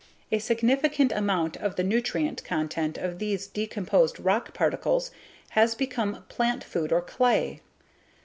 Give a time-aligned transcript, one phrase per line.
[0.31, 5.11] A significant amount of the nutrient content of these decomposed rock particles
[5.49, 7.61] has become plant food or clay.